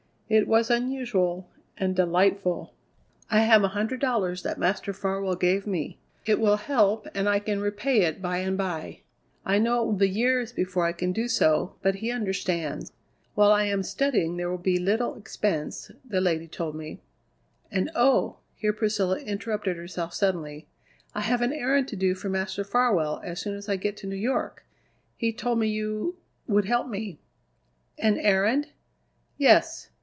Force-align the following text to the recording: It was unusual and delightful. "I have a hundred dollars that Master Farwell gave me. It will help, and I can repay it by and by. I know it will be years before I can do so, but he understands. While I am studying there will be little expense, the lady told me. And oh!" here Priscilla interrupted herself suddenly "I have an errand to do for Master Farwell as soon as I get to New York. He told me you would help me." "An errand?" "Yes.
It 0.33 0.47
was 0.47 0.69
unusual 0.71 1.49
and 1.77 1.93
delightful. 1.93 2.71
"I 3.29 3.41
have 3.41 3.65
a 3.65 3.75
hundred 3.75 3.99
dollars 3.99 4.43
that 4.43 4.57
Master 4.57 4.93
Farwell 4.93 5.35
gave 5.35 5.67
me. 5.67 5.99
It 6.25 6.39
will 6.39 6.55
help, 6.55 7.05
and 7.13 7.27
I 7.27 7.39
can 7.39 7.59
repay 7.59 8.03
it 8.03 8.21
by 8.21 8.37
and 8.37 8.57
by. 8.57 9.01
I 9.45 9.57
know 9.59 9.83
it 9.83 9.85
will 9.87 9.91
be 9.91 10.07
years 10.09 10.53
before 10.53 10.85
I 10.85 10.93
can 10.93 11.11
do 11.11 11.27
so, 11.27 11.75
but 11.81 11.95
he 11.95 12.11
understands. 12.11 12.93
While 13.35 13.51
I 13.51 13.65
am 13.65 13.83
studying 13.83 14.37
there 14.37 14.49
will 14.49 14.57
be 14.57 14.79
little 14.79 15.15
expense, 15.17 15.91
the 16.05 16.21
lady 16.21 16.47
told 16.47 16.75
me. 16.75 17.01
And 17.69 17.91
oh!" 17.93 18.37
here 18.55 18.71
Priscilla 18.71 19.19
interrupted 19.19 19.75
herself 19.75 20.13
suddenly 20.13 20.65
"I 21.13 21.19
have 21.19 21.41
an 21.41 21.51
errand 21.51 21.89
to 21.89 21.97
do 21.97 22.15
for 22.15 22.29
Master 22.29 22.63
Farwell 22.63 23.19
as 23.21 23.41
soon 23.41 23.55
as 23.57 23.67
I 23.67 23.75
get 23.75 23.97
to 23.97 24.07
New 24.07 24.15
York. 24.15 24.63
He 25.17 25.33
told 25.33 25.59
me 25.59 25.67
you 25.67 26.15
would 26.47 26.63
help 26.67 26.87
me." 26.87 27.19
"An 27.99 28.17
errand?" 28.17 28.69
"Yes. 29.37 29.89